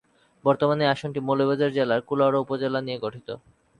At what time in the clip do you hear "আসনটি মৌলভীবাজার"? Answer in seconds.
0.93-1.75